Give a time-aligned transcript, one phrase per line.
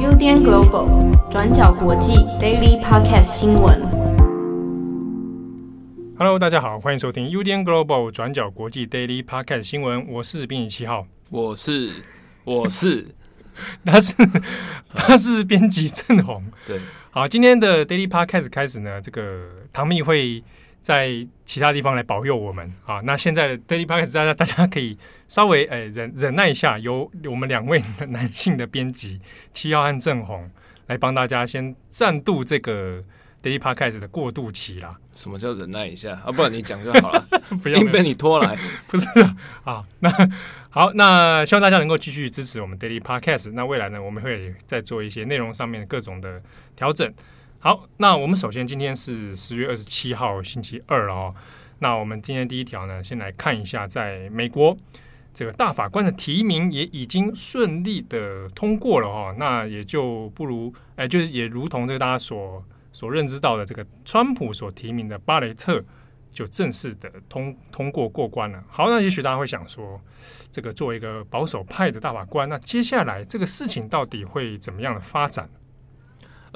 [0.00, 3.82] UDN Global 转角国际 Daily Podcast 新闻。
[6.18, 10.08] Hello，大家好，欢迎收听 UDN Global 转角国际 Daily Podcast 新闻。
[10.08, 11.90] 我是编辑七号，我是
[12.44, 13.08] 我是，
[13.84, 14.14] 他是
[14.94, 16.44] 他是编辑郑红。
[16.66, 16.80] 对，
[17.10, 20.42] 好，今天的 Daily Podcast 开始呢，这个唐蜜会。
[20.86, 23.00] 在其他地方来保佑我们啊！
[23.02, 29.20] 那现在的 Daily Podcast 大家大家可以稍微诶、欸、忍忍耐一下，由我们两位男性的编辑
[29.52, 30.48] 七号和正红
[30.86, 33.02] 来帮大家先暂度这个
[33.42, 34.96] Daily Podcast 的过渡期啦。
[35.16, 36.30] 什么叫忍耐一下啊？
[36.30, 37.26] 不然你讲就好了，
[37.60, 38.56] 不要被你拖来。
[38.86, 39.08] 不是
[39.64, 40.08] 啊，那
[40.70, 43.50] 好，那希望大家能够继续支持我们 Daily Podcast。
[43.54, 46.40] 那未来呢，我们会再做一些内容上面各种的
[46.76, 47.12] 调整。
[47.58, 51.34] 好，那我们首先今天是十月二十七号星期二哦。
[51.80, 54.76] 那我们今天第一条呢，先来看一下，在美国
[55.34, 59.34] 这个大法官的提名也已经顺利的通过了哈。
[59.38, 65.82] 那也就不如哎，就是也如同这个大家所所认知到的，这个川普所提名的巴雷特
[66.30, 68.62] 就正式的通通过过关了。
[68.68, 70.00] 好，那也许大家会想说，
[70.52, 75.48] 这个作为一个保守派的大法官，那接下来这个事情到底会怎么样的发展？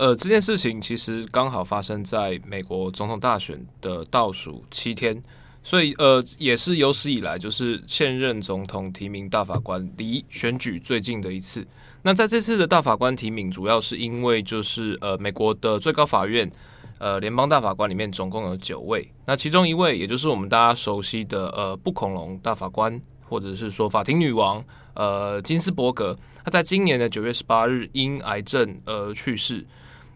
[0.01, 5.23] 呃，这件事情其实刚好发生在美国总统大选的倒数七天，
[5.63, 11.67] 所以呃，也是有史以来就是现任总统提名大法官离选举最近的一次。
[12.01, 16.51] 那在这次的大法官提名，主要是因为就是呃，美国的最高法院
[16.99, 29.67] 呃联邦大法官里面总共有九位，那其中一位也就是我们大家熟悉的呃布孔龙大法官，或者是说法庭女王呃金斯伯格，他在今年的九月十八日因癌症而去世。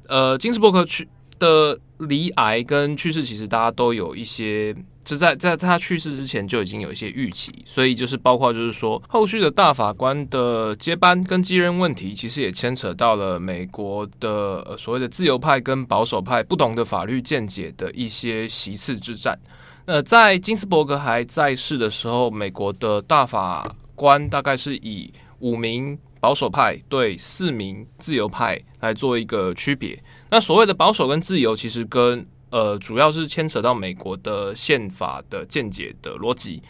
[0.09, 4.75] 呃，金斯伯格去的罹癌跟去世，其实大家都有一些，
[5.05, 19.39] 就在在他去世之前就已经有一些预期，所以就是包括就是说后续的大法官的接班跟继任问题，其实也牵扯到了美国的、所谓的自由派跟保守派不同的法律见解的一些席次之战。
[19.87, 25.99] 那、在金斯伯格还在世的时候，美国的大法官大概是以五名。
[26.25, 30.03] 保守派对四名自由派来做一个区别。
[30.31, 36.63] 那所谓的保守跟自由，其实跟呃主要是牵扯到美国的宪法的见解的逻辑。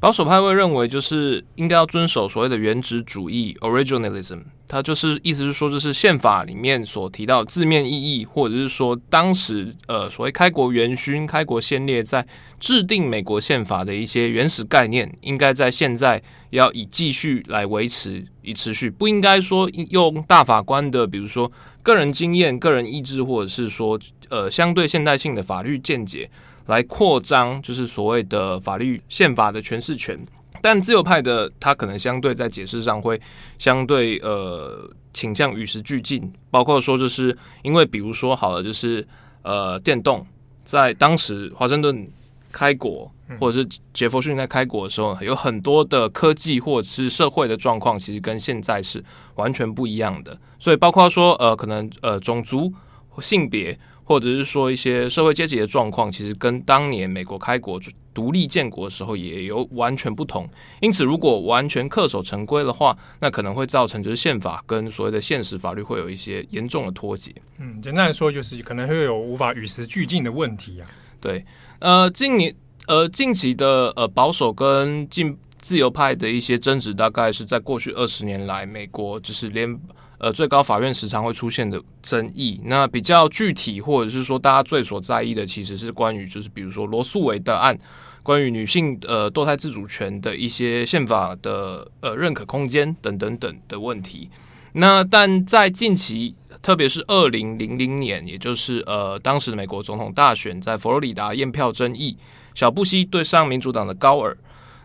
[0.00, 12.26] 保守派会认为，就是应该要遵守所谓的原旨主义 （originalism），它就是意思是说，就是宪法里面所提到字面意义，或者是说当时呃所谓开国元勋、开国先烈在
[12.58, 24.00] 制定美国宪法的一些原始概念，应该在现在要以继续来维持、以持续，不应该说用大法官的比如说个人经验、个人意志，或者是说
[24.30, 26.30] 呃相对现代性的法律见解。
[26.66, 30.18] 来扩张就是所谓的法律宪法的诠释权，
[30.60, 33.20] 但自由派的他可能相对在解释上会
[33.58, 39.04] 相对呃倾向与时俱进，包括说就是因为比如说好了就是
[39.42, 40.24] 呃电动
[40.64, 42.08] 在当时华盛顿
[42.52, 43.10] 开国
[43.40, 49.02] 或者是杰弗逊在开国的时候，有很多的科技或者是社会的状况其实跟现在是
[49.34, 52.72] 完全不一样的，所以包括说呃可能呃种族
[53.20, 53.76] 性别。
[54.10, 57.80] 或者是说一些社会阶级的状况，其实跟当年美国开国
[58.12, 60.50] 独立建国的时候也有完全不同。
[60.80, 67.32] 因此，如果完全恪守成规的话，那可能会造成就是宪法跟所谓的现实法律会有一些严重的脱节。
[67.58, 70.82] 嗯，简单来说就是可能会有无法与时俱进的问题啊。
[71.20, 71.44] 对，
[71.78, 72.52] 呃，近年
[72.88, 79.78] 呃近期的呃保守跟进自由派的一些争执，大概是在过去二十年来，美国就是连。
[80.22, 87.74] 呃，最高法院时常会出现的争议，那比较具体或者是说大家最所在意的，其实是关于就是比如说罗诉韦的案，
[88.22, 94.28] 关于女性呃堕胎自主权的一些宪法的呃认可空间等等等的问题。
[94.74, 102.14] 那但在近期，特别是二零零零年，也就是呃当时的美国总统大选，在佛罗里达验票争议，
[102.54, 104.36] 小布希对上民主党的高尔，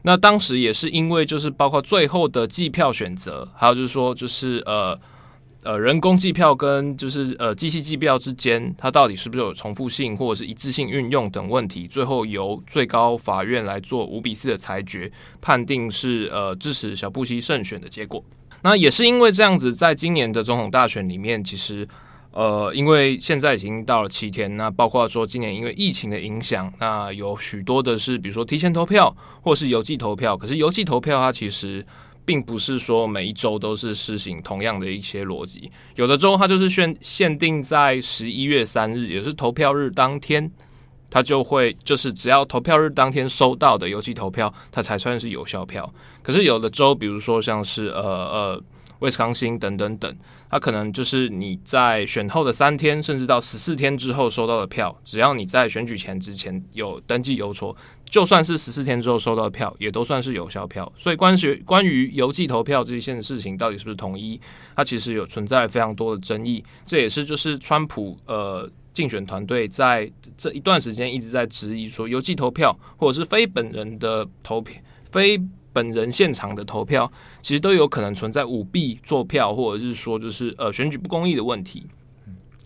[0.04, 4.98] 那当时也是因为就是包括最后的计票选择，还有就是说就是呃。
[5.66, 18.24] 呃，人工计票跟就是呃机器计票之间，它到底是不是有重复性或者是一致性运用等问题，最后由最高法院来做五比四的裁决，判定是呃支持小布希胜选的结果。
[18.62, 21.88] 那也是因为这样子，在今年的总统大选里面，其实
[22.30, 29.12] 呃，因为现在已经到了七天，那包括说今年因为疫情的影响，那有许多的是比如说提前投票
[29.42, 31.84] 或是邮寄投票，可是邮寄投票它其实。
[32.26, 40.52] 并不是说每一周都是实行同样的一些逻辑，有的州它就是限限定在十一月三日，也是投票日当天
[41.10, 45.94] 它就会就是只要投票日当天收到的邮寄投票，它才算是有效票。
[46.24, 48.64] 可是有的州，比如说像是呃呃
[49.06, 50.14] 威斯康星等等等，
[50.50, 60.92] 它可能就是你在选后的三天，甚至到十四天之后收到的票，只要你在选举前之前有登记邮戳，就算是十四天之后收到的票，也都算是有效票。
[60.98, 64.42] 所以关于关于邮寄投票这一件事情到底是不是统一，
[64.76, 66.62] 它其实有存在非常多的争议。
[66.86, 68.70] 这也是就是川普呃。
[68.96, 74.82] 竞选团队在这一段时间一直在质疑说，邮寄投票或者是非本人的投票、
[75.12, 75.38] 非
[75.76, 77.12] 本人现场的投票，
[77.42, 81.86] 其实都有可能存在舞弊作票，或者是说就是呃选举不公义的问题。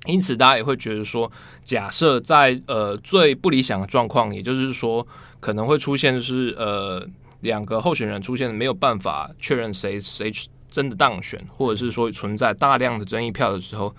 [0.05, 1.29] 因此，大家也会觉得说，
[1.63, 5.05] 假设在呃最不理想的状况，也就是说
[5.39, 7.03] 可能会出现是呃
[7.41, 10.31] 两个候选人出现没有办法确认谁谁
[10.69, 13.91] 真的当选，或者是说存在大量的争议票的时候。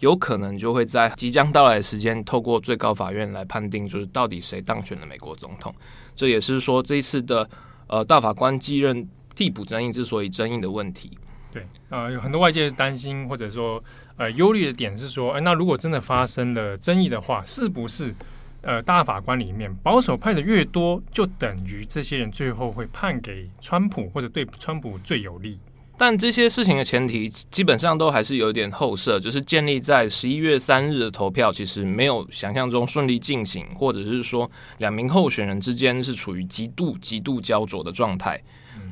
[0.00, 5.74] 有可能就会在即将到来的时间，透过最高法院来判定，就是到底谁当选了美国总统。
[6.14, 7.48] 这也是说这一次的
[7.86, 11.16] 呃大法官继任替补争议之所以争议的问题。
[11.52, 13.82] 对，呃，有很多外界担心或者说
[14.16, 18.14] 呃忧虑的点是说，哎，那如果真的发生了争议的话，是不是
[18.60, 25.58] 呃大法官里面保守派的越多，就等于这些人最后会判给川普或者对川普最有利？
[25.98, 34.48] 但这些事情的前提基本上都还是有点后设，就是建立在十一月三日的投票其实没有想象中顺利进行，或者是说
[34.78, 38.38] 两名候选人之间是处于极度极度焦灼的状态。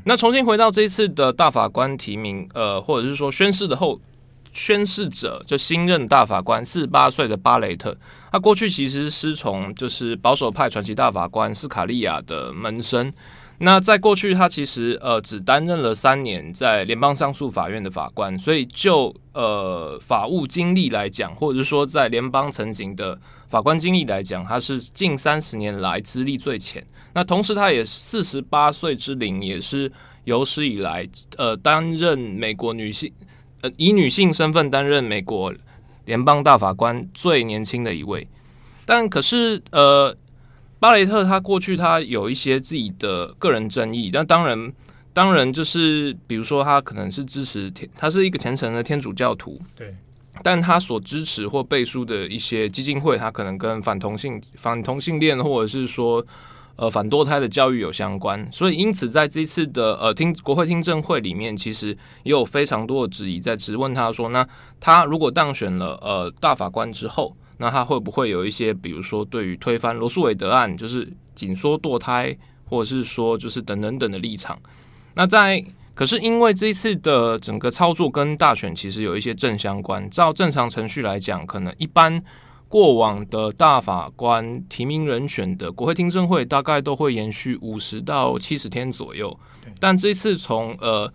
[0.07, 4.01] 那重新回到这一次的大法官提名，呃，或者是说宣誓的后
[4.55, 7.95] 宣誓者，就新任大法官四十八岁的巴雷特，
[8.33, 13.13] 他过去其实是从就是保守派传奇大法官斯卡利亚的门生。
[13.59, 23.17] 那在过去，他其实呃只担任了三年在联邦上诉法院的法官，所以就呃法务经历来讲，或者是说在联邦层级的
[23.49, 26.85] 法官经历来讲，他是近三十年来资历最浅。
[27.13, 29.91] 那同时，他也四十八岁之龄，也是
[30.25, 33.11] 有史以来呃担任美国女性
[33.61, 35.55] 呃以女性身份担任美国
[36.07, 38.27] 联邦大法官最年轻的一位。
[38.85, 40.15] 但可是呃。
[40.85, 44.71] 巴雷特他过去他有一些自己的个人争议，但当然，
[45.15, 49.97] 当然就是比如说他可能是支持天，他是一个虔诚的天主教徒，对，
[50.43, 56.23] 但他所支持或背书的一些基金会，他可能跟反同性、反同性恋或者是说
[56.77, 64.47] 呃反堕胎的教育有相关，所以因此在这次的呃听国会听证会里面，其实也有非常多的质疑在质问他说，那
[64.79, 67.35] 他如果当选了呃大法官之后。
[67.57, 72.37] 那他会不会有一些，比如说对于推翻罗素韦德案，就是紧缩堕胎，
[72.69, 74.59] 或者是说就是等等等的立场？
[75.15, 75.65] 那在
[75.95, 82.21] 可是因为这一次的整个操作跟大选其实有一些正相关，照正常程序来讲，可能一般
[82.69, 89.39] 过往的大法官提名人选的国会听证会大概都会延续五十到七十天左右，
[89.79, 91.13] 但这次从呃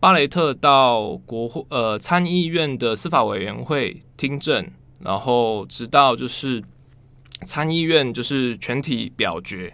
[0.00, 4.66] 巴雷特到国会呃参议院的司法委员会听证。
[5.04, 6.60] 然后直到就是
[7.44, 9.66] 参议院就是全体表决，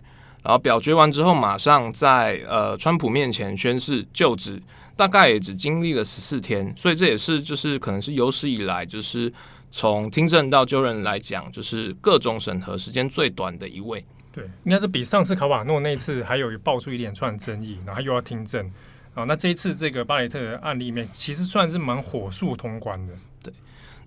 [0.43, 4.61] 然后表决完之后，马上在呃川普面前宣誓就职，
[4.97, 9.33] 大概也只经历了十四天，所以这也是就是可能是有史以来就是
[9.71, 14.05] 从听证到就任来讲，就是各种审核时间最短的一位。
[14.33, 18.69] 对，应该是比上次卡瓦诺那次还有爆出一连串争议，然后又要听证
[19.15, 19.23] 啊。
[19.23, 23.13] 那这一次这个巴雷特的案例里面，其实算是蛮火速通关的。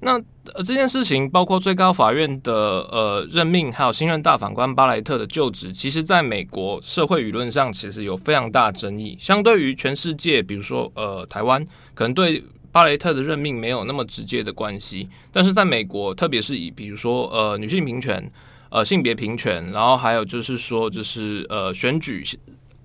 [0.03, 0.21] 那
[0.53, 9.17] 呃这件事情，包括最高法院的呃任命，还有新任大法官巴雷特的就职，其实在美国社会舆论上其实有非常大争议。
[9.19, 18.29] 相对于全世界，比如说呃台湾，可能对巴雷特的任命没有那么直接的关系，但是在美国，特别是以比如说呃女性平权、
[18.69, 22.25] 呃性别平权，然后还有就是说就是呃选举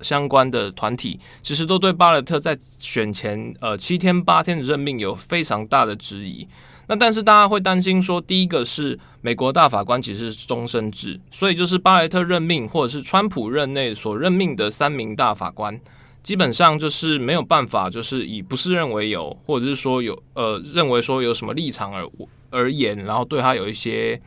[0.02, 6.46] 相关的团体，其实都对巴雷特在选前呃七天八天的任命有非常大的质疑。
[6.88, 15.78] 那但是大家会担心说，第一个是美国大法官其实是终身制，所以就是巴雷特任命或者是川普任内所任命的三名大法官，
[16.22, 22.08] 基本上就是没有办法，就是以不适任为由，或者是说有呃认为说有什么立场而
[22.50, 24.18] 而言，然后对他有一些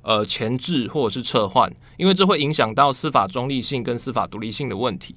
[0.00, 5.14] 呃钳制或者是撤换，因为这会影响到司法中立性跟司法独立性的问题。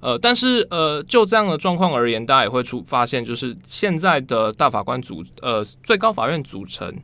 [0.00, 6.94] 呃，但是呃，就这样的状况而言，大家也会出发现，就是现在的大法官组，呃，最高法院组成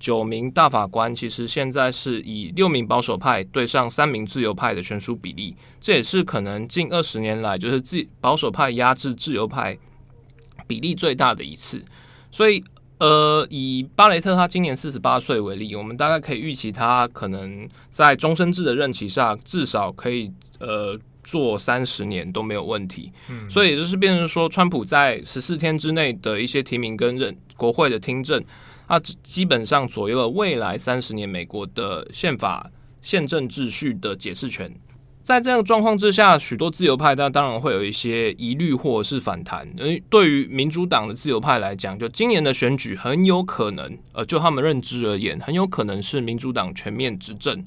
[0.00, 9.78] 九名大法官，其实现在是以六名保守派对上三名自由派的悬殊比例，这也是可能近二十年来就是自保守派压制自由派
[10.66, 11.80] 比例最大的一次。
[12.32, 12.64] 所以，
[12.98, 23.12] 呃，以巴雷特他今年四十八岁为例，我们大概可以预期他可能在终身制的任期下，至少可以呃做三十年都没有问题。
[23.28, 28.42] 嗯，所以也就是变成说，川普在十四天之内的一些提名跟任国会的听证，
[28.88, 34.72] 他基本上左右了未来三十年美国的宪法宪政秩序的解释权。
[35.22, 39.64] 在这样的状况之下，许多自由派他当然会有一些疑虑或者是反弹。
[39.78, 47.64] 而对于民主党的自由派来讲，就今年的选举很有可能，呃，就他们认知而言，很有可能是民主党全面执政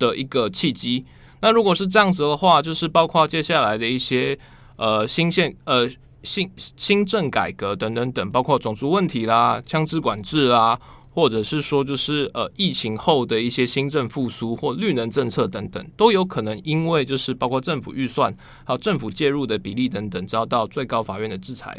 [0.00, 1.04] 的一个契机。
[1.40, 4.38] 那如果是这样子的话，就是包括接下来的一些
[4.76, 5.90] 呃新宪呃
[6.22, 10.78] 新新政改革等等等，包括种族问题啦、枪支管制啦。
[11.12, 18.32] 或者是说，就是呃，疫情后的一些新政复苏或绿能政策等等，都有可能因为就是包括政府预算
[18.64, 21.76] 还有政府介入的比例等等，遭到最高法院的制裁。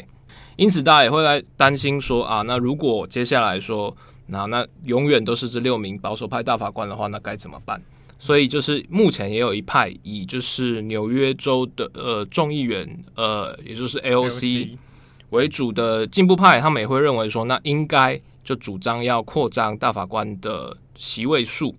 [0.56, 7.80] 因此，大家也会来担心说啊，那如果接下来说，那那永远都是这六名保守派大法官的话，那该怎么办？
[8.22, 14.78] 所以，就是目前也有一派以就是纽约州的呃众议员呃，也就是 AOC
[15.30, 18.20] 为主的进步派，他们也会认为说，那应该。
[18.44, 21.76] 就主张要扩张大法官的席位数，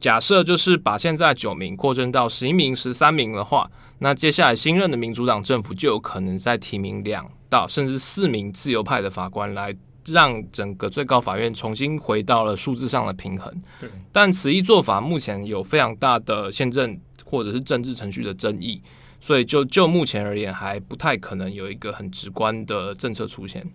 [0.00, 3.70] 假设就是把现在九名扩增到十一名、十三名的话，
[4.00, 9.72] 那接下来新任的民主党政府就有可能再提名两到甚至四名自由派的法官，来
[10.12, 13.52] 让整个最高法院重新回到了数字上的平衡。
[13.80, 18.82] 对，但此一做法目前有非常大的宪政或者是政治程序的争议，
[19.20, 23.66] 所以就就目前而言，还不太可能有一个很直观的政策出现。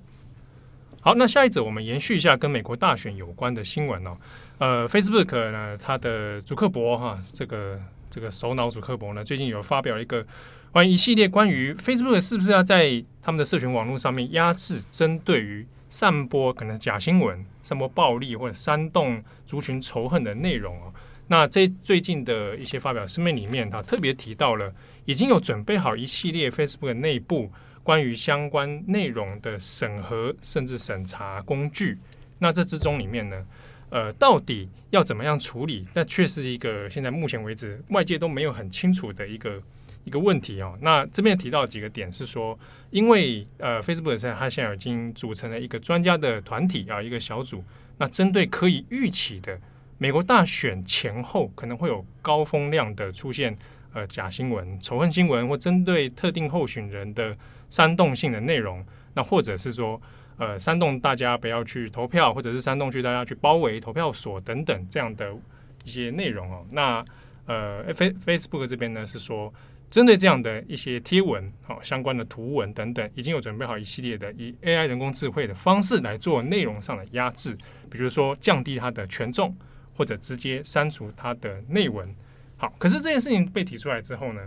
[1.01, 4.18] 好，那下一则我们延续一下跟美国大选有关的新闻哦。
[4.58, 10.25] 呃，Facebook 呢，它的祖克伯哈，这个这个首脑祖克伯呢，最近有发表一个
[10.72, 20.94] 关于一系列关于 Facebook 是不是要在他们的社群网络上面压制针对于散播可能假新闻、散播暴力或者煽动族群仇恨的内容哦。
[21.28, 24.74] 那这最近的一些发表声明里面，他特别提到了
[25.06, 27.50] 已经有准备好一系列 Facebook 内部。
[27.82, 32.00] 关于相关内容的审核甚至审查工具，
[32.40, 33.46] 那这之中里面呢，
[33.92, 35.88] 呃，到底要怎么样处理？
[35.94, 39.62] 那却是一个现在目前为止外界都没有很清楚的一个
[40.06, 40.78] 一个问题哦。
[40.82, 42.58] 那这边提到几个点是说，
[42.92, 47.62] 因为呃，Facebook 现在它现在已经组成了一个专家的团体啊，一个小组。
[47.98, 49.60] 那针对可以预期的
[49.98, 53.58] 美国大选前后可能会有高风量的出现
[53.94, 57.36] 呃假新闻、仇恨新闻，或针对特定候选人的。
[57.68, 58.86] 煽动性的内容，
[59.16, 60.00] 那或者是说，
[60.38, 65.36] 呃，煽动大家不要去投票，或者是煽动去大家去包围投票所等等这样的
[65.84, 66.64] 一些内容哦。
[66.70, 67.04] 那
[67.48, 69.52] 呃，Face Facebook 这边呢是说，
[69.89, 77.58] 针对这样的一些贴文，好、相关的图文等等，已经有准备好一系列的以 AI 人工智慧的方式来做内容上的压制，
[77.89, 79.56] 比如说降低它的权重，
[79.94, 82.13] 或者直接删除它的内文。
[82.58, 84.42] 好，可是这件事情被提出来之后呢，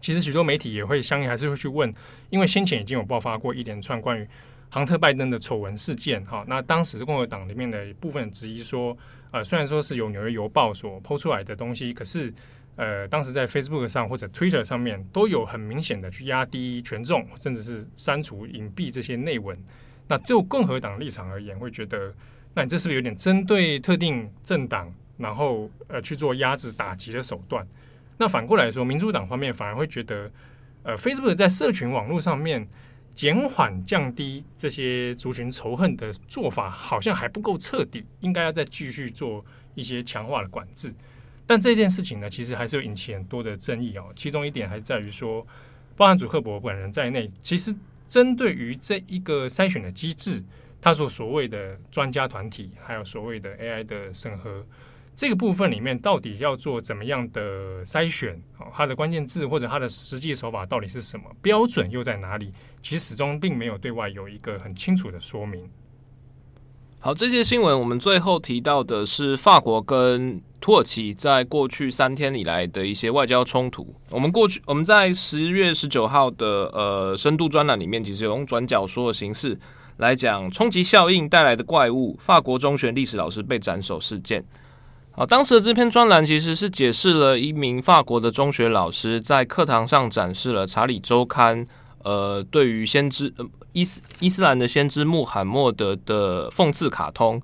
[0.00, 1.92] 其实许多媒体也会相应还是会去问，
[2.30, 4.26] 因为先前已经有爆发过一连串关于
[4.70, 8.96] 杭特拜登的丑闻事件，哈，那当时共和党里面的一部分质疑说，
[9.30, 12.32] 呃，虽然说是由纽约邮报所抛出来的东西，可是，
[12.76, 19.56] 呃，当时在 Facebook 上或者 Twitter 上面都有很明显的去压低权重，甚至是删除、隐蔽这些内文。
[20.08, 22.12] 那就共和党立场而言，会觉得，
[22.52, 27.66] 那你这是不是有点针对特定政党，然后呃去做压制打击的手段？
[28.18, 30.30] 那反过来说，民主党方面反而会觉得，
[30.82, 32.68] 呃，Facebook 在社群网络上面
[33.14, 40.92] 减缓、降低这些族群仇恨的做法，好像还不够彻底，应该要再继续做一些强化的管制。
[41.46, 44.12] 但这件事情呢，其实还是有引起很多的争议哦。
[44.16, 45.46] 其中一点还在于说，
[45.96, 47.74] 包含祖克伯本人在内，其实
[48.08, 50.42] 针对于这一个筛选的机制，
[50.80, 54.64] 他所所谓的专家团体，还有所谓的 AI 的审核。
[55.16, 58.34] 这个部分里面到底要做怎么样的筛选？
[58.58, 61.24] 哦，它的关键字或者它的实际手法到底是什么？
[61.40, 62.52] 标准又在哪里？
[62.82, 65.70] 其实始终并没有对外有一个很清楚的说明。
[67.04, 73.94] 好，这些新闻我们最后提到的是法国跟土耳其在过去三天以来的一些外交冲突。
[74.08, 79.54] 我们过去我们在十月十九号的呃深度专栏里面，其实有用转角说的形式
[79.98, 84.42] 来讲冲击效应带来的怪物——法国中学历史老师被斩首事件。
[85.10, 91.66] 好，当时的这篇专栏其实是解释了一名法国的中学老师在课堂上展示了《查理周刊》
[92.02, 93.44] 呃，对于先知呃
[93.74, 97.42] 伊斯伊斯兰的先知穆罕默德的讽刺卡通，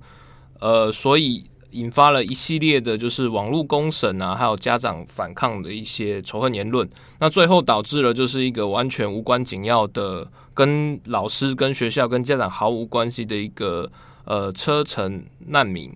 [0.59, 6.89] 呃，所以引发了一系列的，就是网络公审啊，还有家长反抗的一些仇恨言论。
[7.19, 13.91] 那最后导致了就是一个完全无关紧要的，跟老师、跟学校、跟家长毫无关系的一个
[14.23, 15.93] 呃车臣难民。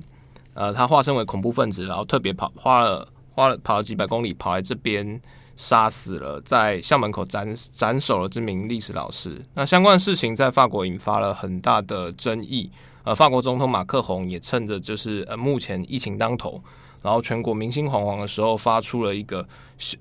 [0.54, 5.22] 呃，他化身为恐怖分子，然后特别跑花了花了跑了几百公里跑来这边。
[5.56, 9.42] 杀死了在校门口斩斩首了这名历史老师。
[9.54, 12.70] 那相关的事情在法国引发了很大的争议。
[13.04, 16.60] 呃，法国总统马克宏也趁着就是呃目前疫情当头，
[17.04, 19.48] 然后全国民心惶惶的时候，发出了一个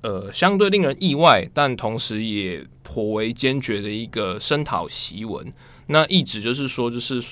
[0.00, 5.52] 呃相对令人意外，但同时也颇为坚决的一个声讨檄文。
[5.88, 7.22] 那意指就是说，就是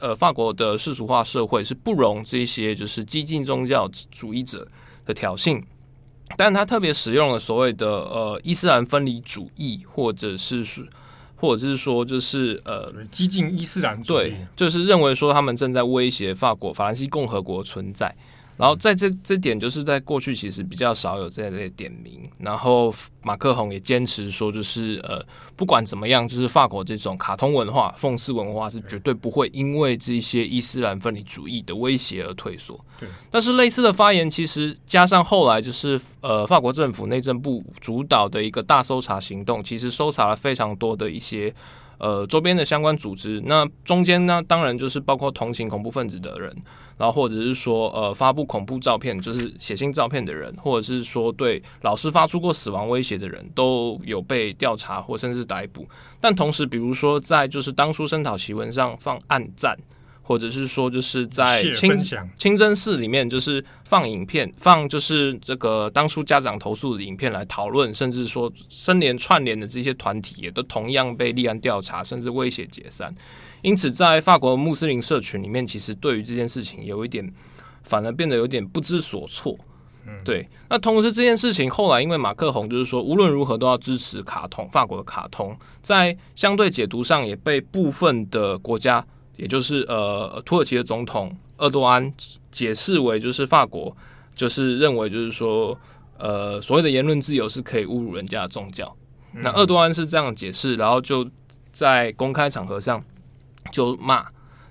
[0.00, 4.66] 呃法国的世俗化社会是不容这些就是激进宗教主义者
[5.06, 5.62] 的挑衅。
[6.36, 10.64] 但他特别使用了所谓的呃伊斯兰分离主义，或者是
[11.36, 18.14] 或者是说就是呃激进伊斯兰对，就是认为说他们正在威胁法国法兰西共和国存在。
[18.60, 22.20] 然后在这这点，就是在过去其实比较少有这类点名。
[22.38, 25.24] 然后马克宏也坚持说，就是呃，
[25.56, 32.78] 不管怎么样，就是法国这种卡通文化、讽刺文化是绝对不会因为这些伊斯兰分离主义的威胁而退缩。
[32.98, 33.08] 对。
[33.30, 41.54] 但是类似的发言，其实加上后来就是呃，法国政府内政部主导的一个大搜查行动，其实搜查了非常多的一些
[41.96, 43.42] 呃周边的相关组织。
[43.46, 46.54] 那中间呢，当然就是包括同情恐怖分子的人。
[47.00, 55.88] 然后或者是说，呃，发布恐怖照片，就是写信照片的人，或者是说对老师发出过死亡威胁的人，都有被调查或甚至逮捕。
[56.20, 59.74] 但同时，比如说在就是当初声讨檄文上放暗赞，
[60.20, 61.98] 或者是说就是在清
[62.36, 73.14] 清真寺里面就是放影片，放就是这个当初家长投诉的影片来讨论，甚至说声连串联的这些团体也都同样被立案调查，甚至威胁解散。
[73.62, 77.30] 因此，在法国穆斯林社群里面，其实对于这件事情有一点，
[77.82, 79.58] 反而变得有点不知所措。
[80.06, 80.48] 嗯，对。
[80.70, 89.04] 那同时，这件事情后来因为马克宏就是说，无论如何都要支持卡通，法国的卡通，在相对解读上也被部分的国家，
[89.36, 92.10] 也就是呃土耳其的总统厄多安
[92.50, 93.94] 解释为，就是法国
[94.34, 95.78] 就是认为就是说，
[96.16, 98.96] 呃，所谓的言论自由是可以侮辱人家的宗教。
[99.34, 99.42] 嗯。
[99.42, 101.28] 那厄多安是这样解释，然后就
[101.70, 103.04] 在公开场合上。
[103.70, 104.26] 就骂，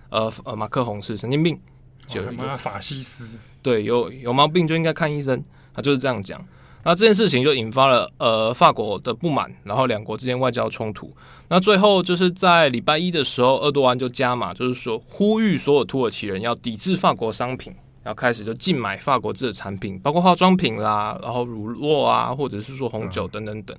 [0.09, 1.59] 呃呃，马克宏是神经病，
[2.07, 6.43] 就骂法西斯，对，有有毛病就应该看医生，他就是这样讲。
[6.83, 11.13] 那这件事情就引发了呃法国的不满，然后两国之间外交冲突。
[11.49, 17.73] 那最后就是在礼拜一的时候，厄多安就加码，就是说呼吁所有土耳其人要抵制法国商品，
[18.05, 23.77] 要开始就禁买法国制的产品，包括化妆品啦，然后乳酪啊，或者是说红酒等等等。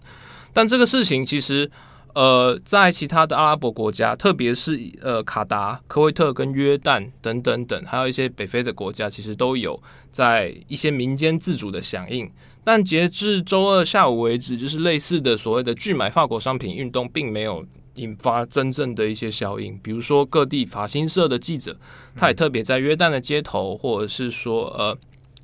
[0.53, 1.71] 但这个事情其实。
[2.15, 12.31] 呃，在其他的阿拉伯国家，特别是呃卡达、科威特跟约旦等等等，还有一些北非的国家，其实都有在一些民间自主的响应。
[12.65, 19.79] 但截至周二下午为止，就是类似的所谓的拒买法国商品运动，并没有引发真正的一些效应。
[19.83, 21.77] 比如说各地法新社的记者，
[22.17, 24.97] 他也特别在约旦的街头，或者是说呃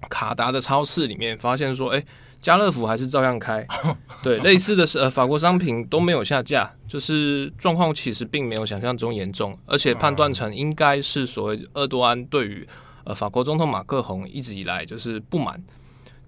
[0.09, 2.05] 卡达的超市里面，发现说，哎。
[2.47, 3.67] 家乐福还是照样开，
[4.23, 12.65] 对，类似的是呃，法国商品都没有下架，就是状况其实并没有想象中严重，而且判断成应该是所谓厄多安对于
[13.03, 15.61] 呃法国总统马克宏一直以来就是不满。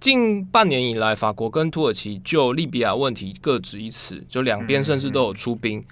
[0.01, 5.85] 近半年以来，法国跟土耳其就利比亚问题各执一词，就两边甚至都有出兵。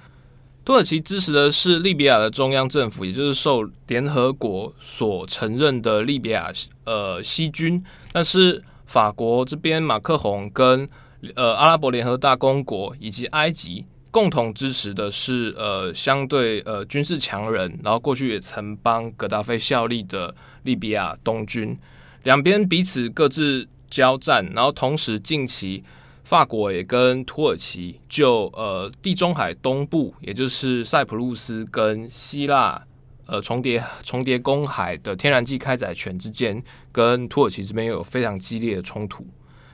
[0.65, 7.81] 土耳其支持的是利比亚的中央政府，也就是受联合国所承认的利比亚呃西军，
[8.13, 8.65] 但是。
[8.87, 10.89] 法国这边，马克宏跟
[11.35, 21.77] 呃阿拉伯联合大公国以及埃及共同支持的是呃相对呃军事强人，然后过去也曾帮格达菲效力的利比亚东军。
[22.23, 25.85] 两边彼此各自交战，然后同时近期
[26.25, 32.83] 法国也跟土耳其就呃地中海东部，也就是塞浦路斯跟希腊。
[33.27, 36.63] 呃，重叠重叠公海的天然气开采权之间，
[36.93, 39.27] 跟土耳其这边有非常激烈的冲突，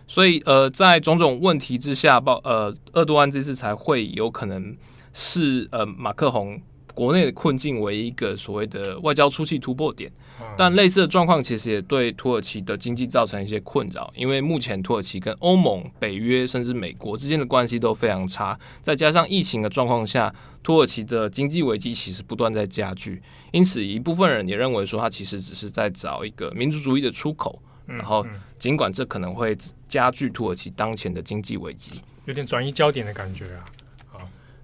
[0.07, 4.77] 所以呃，在种种问题之下，报呃，厄多安这次才会有可能
[5.13, 6.61] 是呃马克宏。
[6.95, 10.11] 国内的困境为一个所谓的外交出气突破点，
[10.57, 28.27] 但类似的状况其实也对土耳其的经济造成一些困扰，因为目前土耳其跟欧盟、北约甚至美国之间的关系都非常差，再加上疫情的状况下，土耳其的经济危机其实不断在加剧，因此一部分人也认为说，他其实只是在找一个民族主义的出口，然后
[28.59, 29.57] 尽管这可能会
[29.89, 33.65] 加剧土耳其当前的经济危机，有点转移焦点的感觉啊。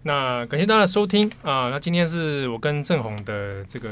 [0.03, 1.69] 那感谢大家的收听啊！
[1.71, 3.91] 那今天是我跟郑红的这个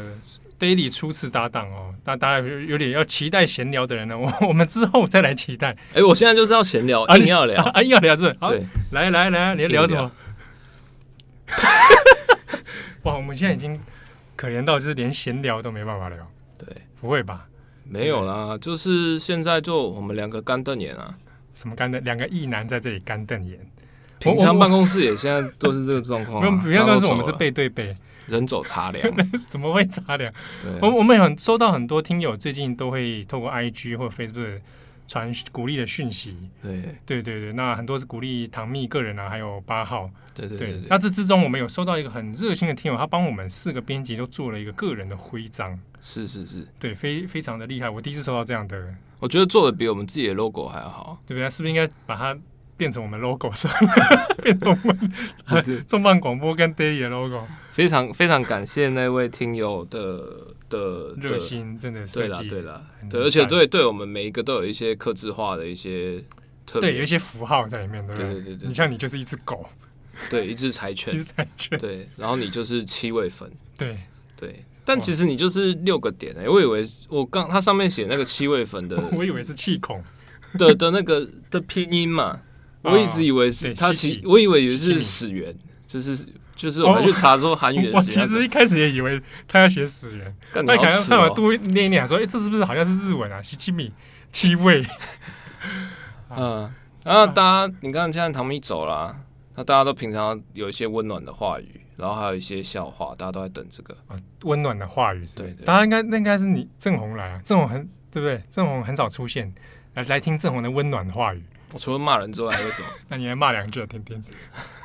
[0.58, 5.70] daily 初次搭档哦，那大家有有点要期待闲聊的人呢，我 我们之后再来期待。
[5.90, 10.10] 哎、欸，我现在就是要闲聊，一定要聊，啊，要聊是好，对，来来来，你要聊什么？
[13.02, 13.78] 哇，我们现在已经
[14.36, 16.18] 可怜到就是连闲聊都没办法聊。
[16.56, 16.68] 对，
[17.00, 17.46] 不会吧？
[17.84, 21.14] 没有啦，就是现在就我们两个干瞪眼啊。
[21.54, 22.02] 什么干瞪？
[22.04, 23.58] 两个异男在这里干瞪眼。
[24.18, 26.60] 平常办公室也现在都是这个状况、啊。
[26.62, 27.94] 不要但是我们是背对背，
[28.26, 29.14] 人走茶凉。
[29.48, 30.32] 怎么会茶凉？
[30.80, 34.60] 我我们很收到很多听友最近都会透过 IG 或 Facebook
[35.06, 36.36] 传鼓励的讯息。
[36.62, 40.10] 对对对对，那很多是鼓励唐蜜个人啊，还有八号。
[40.34, 45.78] 对对对，对，那这之中我们有收到一个很热心的听友，他帮我们四个编辑都做了一个个人的徽章。
[46.00, 47.88] 是是是，对，非非常的厉害。
[47.88, 51.48] 我第一次收到这样的，我觉得做的比我们自己的 logo 还要好，对不对？
[51.48, 52.38] 是不是应该把它？
[52.76, 53.70] 变成我们 logo 上，
[54.42, 55.12] 变成我们
[55.86, 57.46] 重磅广播跟 Daily 的 logo。
[57.72, 60.22] 非常非常感谢那位听友的
[60.68, 66.22] 的热心，真的是对啦对啦，对，而且对对我们每一个都有一些克制化的一些
[66.64, 68.24] 特对，有一些符号在里面，对对？
[68.32, 68.68] 对对对。
[68.68, 69.68] 你像你就是一只狗，
[70.30, 73.98] 对，一只柴犬， 一只柴犬，对，然后你就是七位粉，对。
[74.38, 80.02] 对，但其实你就是六个点哎、欸，我以为我刚它上面写那个七位粉的，我以为是气孔。
[80.58, 82.40] 的的那个的拼音嘛。
[82.90, 85.54] 我一直以为是他其，我以为以为是始源，
[85.86, 87.90] 就是就是我们去查说韩语。
[87.92, 93.92] 我其实一开始也以为他要写始源，他可能上网多念一念，说：“哎，这是不是好像是日文啊？”西七米
[94.30, 94.86] 七位。
[96.30, 96.72] 嗯，
[97.04, 99.16] 然后大家，你看现在唐蜜走了，
[99.54, 105.24] 那大家都平常有一些温暖的话语，然后还有一些笑话，大家都在等这个啊，温暖的话语。
[105.34, 108.42] 对，大家应该那应该是你郑红来啊，郑红很对不对？
[108.50, 109.52] 郑红很少出现，
[109.94, 111.42] 来来听郑红的温暖的话语。
[111.76, 112.88] 我除了骂人之外，还有什么？
[113.08, 114.24] 那你来骂两句啊，天天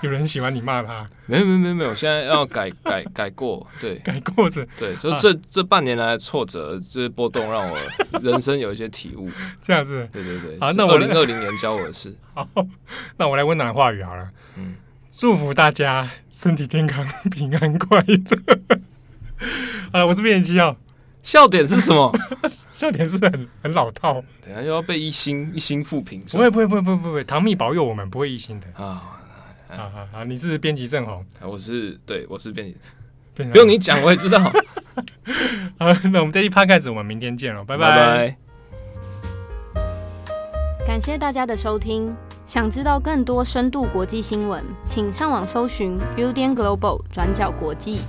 [0.01, 1.05] 有人喜欢你骂他？
[1.25, 7.77] 没有没有没有没有，现在要改改改过，对，改过着，对，就这、啊、这半年来的挫折、这些波动，让我
[8.21, 9.31] 人生有一些体悟。
[9.61, 10.59] 这样子，对对对。
[10.59, 12.13] 好，那我二零二零年教我的事。
[12.33, 12.45] 好，
[13.15, 14.29] 那我来温暖话语好了。
[14.57, 14.75] 嗯，
[15.15, 18.19] 祝福大家身体健康、平安快乐。
[19.93, 20.75] 好了，我是编辑七号。
[21.23, 22.11] 笑点是什么？
[22.71, 26.23] 笑点是很很老套，等下又要被一星一星负评。
[26.31, 29.19] 不会不会不会不会不会，唐蜜保佑我们不会一星的啊！
[29.69, 32.75] 好好好，你是编辑正红，我是对，我是编辑，
[33.33, 34.39] 不用你讲我也知道。
[35.79, 37.85] 好，那我们这一趴开始我们明天见了，拜拜。
[37.85, 38.37] 拜拜。
[40.85, 42.13] 感谢大家的收听，
[42.45, 48.01] 想知道更多深度国际新闻，请上网搜寻 Udan Global 转角国际。